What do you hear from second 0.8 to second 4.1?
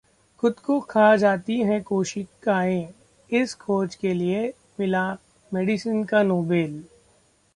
खा जाती हैं कोशिकाएं'...इस खोज